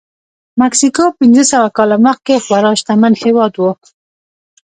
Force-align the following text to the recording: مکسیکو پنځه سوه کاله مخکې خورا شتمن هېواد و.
مکسیکو 0.61 1.05
پنځه 1.19 1.43
سوه 1.51 1.67
کاله 1.77 1.97
مخکې 2.07 2.43
خورا 2.43 2.71
شتمن 2.79 3.13
هېواد 3.23 3.53
و. 3.57 3.63